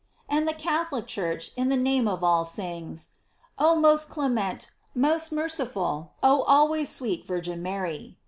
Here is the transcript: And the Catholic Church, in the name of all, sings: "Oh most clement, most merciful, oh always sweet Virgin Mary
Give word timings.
And 0.27 0.47
the 0.47 0.53
Catholic 0.55 1.05
Church, 1.05 1.51
in 1.55 1.69
the 1.69 1.77
name 1.77 2.07
of 2.07 2.23
all, 2.23 2.43
sings: 2.43 3.09
"Oh 3.59 3.75
most 3.75 4.09
clement, 4.09 4.71
most 4.95 5.31
merciful, 5.31 6.13
oh 6.23 6.41
always 6.41 6.89
sweet 6.89 7.27
Virgin 7.27 7.61
Mary 7.61 8.17